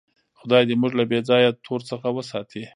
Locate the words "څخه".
1.89-2.07